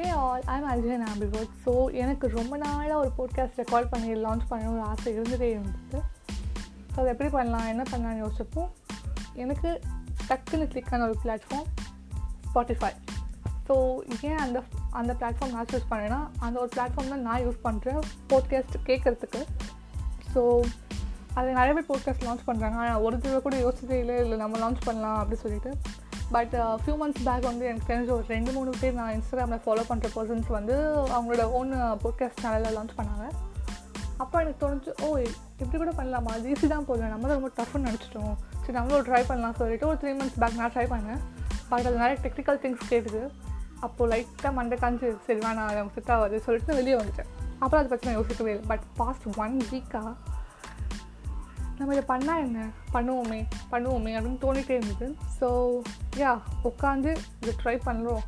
Hey 0.00 0.08
all 0.08 0.42
I'm 0.44 0.68
Arjun 0.68 1.02
ambivert 1.06 1.54
so 1.66 1.92
எனக்கு 1.92 2.28
ரொம்ப 2.28 2.56
நாளாக 2.56 2.98
ஒரு 2.98 3.10
போட்காஸ்ட் 3.18 3.58
ரெக்கார்ட் 3.58 3.88
பண்ணி 3.90 4.12
லான்ச் 4.12 4.44
பண்ணணும்னு 4.50 4.72
ஒரு 4.72 4.82
ஆசை 4.82 5.12
இருந்துகிட்டே 5.16 5.48
இருந்தது 5.50 5.98
ஸோ 6.90 6.94
அதை 6.94 7.06
எப்படி 7.06 7.28
பண்ணலாம் 7.28 7.66
என்ன 7.66 7.82
பண்ணலாம்னு 7.90 8.22
யோசிச்சப்போ 8.24 8.62
எனக்கு 9.34 9.80
டக்குன்னு 10.28 10.66
கிளிக்கான 10.66 11.02
ஒரு 11.02 11.16
பிளாட்ஃபார்ம் 11.24 11.68
ஸ்பாட்டிஃபை 12.46 12.90
ஸோ 13.68 13.74
ஏன் 14.22 14.36
அந்த 14.36 14.62
அந்த 14.90 15.12
பிளாட்ஃபார்ம் 15.12 15.52
நான் 15.52 15.70
சூஸ் 15.72 15.90
பண்ணேன்னா 15.90 16.20
அந்த 16.38 16.60
ஒரு 16.60 16.68
பிளாட்ஃபார்ம் 16.76 17.08
தான் 17.08 17.20
நான் 17.20 17.40
யூஸ் 17.40 17.60
பண்ணுறேன் 17.64 18.00
போட்காஸ்ட் 18.28 18.76
கேட்குறதுக்கு. 18.86 19.42
ஸோ 20.34 20.62
அதில் 21.34 21.52
நிறைய 21.52 21.74
பேர் 21.74 21.90
போட்காஸ்ட் 21.90 22.26
லான்ச் 22.26 22.46
பண்ணுறாங்க 22.46 22.74
ஆனால் 22.74 23.00
ஒரு 23.00 23.18
தடவை 23.18 23.42
கூட 23.42 23.56
யோசிச்சதே 23.56 23.98
இல்லை 23.98 24.16
இல்லை 24.16 24.38
நம்ம 24.38 24.58
லான்ச் 24.58 24.80
பண்ணலாம் 24.84 25.18
அப்படின்னு 25.18 25.44
சொல்லிட்டு. 25.44 25.72
பட் 26.30 26.52
ஃபியூ 26.52 26.94
மந்த்ஸ் 27.02 27.24
பேக் 27.24 27.42
வந்து 27.42 27.64
எனக்கு 27.66 27.94
தெரிஞ்ச 27.94 28.10
ஒரு 28.10 28.24
ரெண்டு 28.28 28.52
மூணு 28.52 28.72
பேர் 28.80 28.92
நான் 28.92 29.12
இன்ஸ்டாகிராமில் 29.12 29.62
ஃபாலோ 29.64 29.84
பண்ணுற 29.88 30.08
பர்சன்ஸ் 30.16 30.48
வந்து 30.48 30.74
அவங்களோட 31.06 31.42
ஓன் 31.42 31.72
போட்காஸ்ட் 31.72 32.42
சேனலில் 32.42 32.76
லான்ச் 32.76 32.98
பண்ணாங்க. 32.98 33.26
அப்போ 34.16 34.40
எனக்கு 34.40 34.68
தோணுச்சு 34.68 35.02
ஓ 35.02 35.16
இப்படி 35.58 35.84
கூட 35.84 35.90
பண்ணலாமா? 35.90 36.30
அது 36.36 36.50
ஈஸி 36.50 36.66
தான் 36.66 36.84
போதும் 36.84 37.08
நம்ம 37.08 37.28
தான் 37.28 37.40
ரொம்ப 37.40 37.50
டஃப்னு 37.62 37.90
நினச்சிட்டோம். 37.90 38.34
சரி 38.60 38.72
நம்மளும் 38.72 39.06
ட்ரை 39.06 39.24
பண்ணலாம். 39.26 39.54
சொல்லிட்டு 39.54 39.86
ஒரு 39.86 39.96
த்ரீ 40.00 40.16
மந்த்ஸ் 40.20 40.38
பேக் 40.38 40.56
நான் 40.56 40.72
ட்ரை 40.72 40.86
பண்ணேன். 40.94 41.20
பட் 41.68 41.86
அது 41.86 41.96
நிறைய 41.96 42.16
டெக்னிக்கல் 42.22 42.60
திங்ஸ் 42.64 42.88
கேட்டுது. 42.90 43.30
அப்போது 43.80 44.10
லைட்டாக 44.12 44.52
மண்டை 44.52 44.78
காஞ்சி 44.78 45.06
சரி 45.26 45.38
வேணாம் 45.38 45.72
நமக்கு 45.72 46.00
ஃபிட் 46.00 46.12
ஆகாது. 46.12 46.40
சொல்லிட்டு 46.40 46.74
வெளியே 46.74 46.94
வந்துட்டேன். 46.94 47.30
அப்புறம் 47.58 47.84
அதை 47.84 47.88
பற்றி 47.88 48.06
நான் 48.08 48.20
யோசிக்கவே 48.20 48.50
இல்லை. 48.50 48.66
பட் 48.68 48.82
பாஸ்ட் 48.96 49.26
ஒன் 49.36 49.60
வீக்காக 49.70 50.14
நம்ம 51.80 51.92
இதை 51.96 52.04
பண்ணால் 52.14 52.42
என்ன? 52.46 52.62
பண்ணுவோமே 52.94 53.38
பண்ணுவோமே 53.72 54.12
அப்படின்னு 54.16 54.40
தோணிகிட்டே 54.46 54.74
இருந்தது. 54.78 55.06
ஸோ 55.38 55.48
யா 56.22 56.32
உட்காந்து 56.70 57.12
இதை 57.42 57.52
ட்ரை 57.62 57.76
பண்ணுறோம் 57.88 58.24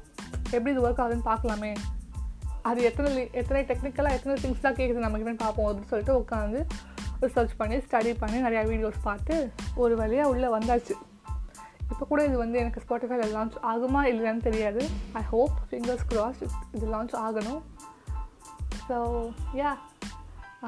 எப்படி 0.55 0.71
இது 0.75 0.85
ஒர்க் 0.87 1.03
ஆகுதுன்னு 1.05 1.29
பார்க்கலாமே. 1.33 1.73
அது 2.69 2.81
எத்தனை 2.89 3.11
எத்தனை 3.41 3.61
டெக்னிக்கலாக 3.71 4.17
எத்தனை 4.17 4.35
திங்ஸ் 4.43 4.67
தான் 4.67 4.77
கேட்குது 4.81 5.07
நமக்கு 5.07 5.37
பார்ப்போம் 5.45 5.69
அப்படின்னு 5.69 5.93
சொல்லிட்டு 5.93 6.15
உட்காந்து 6.23 6.61
ரிசர்ச் 7.25 7.55
பண்ணி 7.61 7.77
ஸ்டடி 7.87 8.13
பண்ணி 8.23 8.39
நிறையா 8.47 8.63
வீடியோஸ் 8.71 9.01
பார்த்து 9.09 9.35
ஒரு 9.83 9.95
வழியாக 10.03 10.33
உள்ளே 10.33 10.49
வந்தாச்சு. 10.57 10.95
இப்போ 11.93 12.05
கூட 12.11 12.21
இது 12.29 12.37
வந்து 12.43 12.61
எனக்கு 12.63 12.83
ஸ்பாட்டிஃபைல 12.85 13.25
லான்ச் 13.37 13.57
ஆகுமா 13.71 14.03
இல்லையான்னு 14.13 14.47
தெரியாது. 14.49 14.83
ஐ 15.21 15.23
ஹோப் 15.33 15.57
ஃபிங்கர்ஸ் 15.71 16.07
க்ராஸ் 16.13 16.43
இது 16.77 16.87
லான்ச் 16.95 17.17
ஆகணும். 17.27 17.63
ஸோ 18.89 18.99
யா 19.63 19.73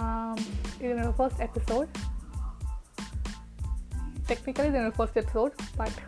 um, 0.00 0.38
இது 0.80 0.90
என்னோடய 0.92 1.14
ஃபர்ஸ்ட் 1.18 1.42
எபிசோட் 1.46 1.90
டெக்னிக்கலி 4.28 4.68
இது 4.70 4.78
என்னோடய 4.80 4.98
ஃபர்ஸ்ட் 4.98 5.20
எபிசோட் 5.22 5.54
பட் 5.80 5.98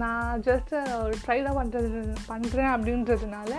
நான் 0.00 0.40
ஜஸ்ட் 0.46 0.72
uh, 0.80 0.96
ஒரு 1.04 1.16
ட்ரை 1.24 1.36
தான் 1.46 1.58
பண்ணுறது 1.58 2.00
பண்ணுறேன் 2.28 2.72
அப்படின்றதுனால 2.74 3.52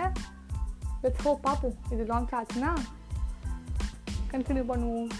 லெட்ஸ் 1.02 1.24
ஹோப் 1.26 1.42
பார்ப்போம். 1.48 1.76
இது 1.94 2.02
லான்ச் 2.12 2.34
ஆச்சுன்னா 2.38 2.72
கண்டினியூ 4.32 4.64
பண்ணுவோம். 4.72 5.10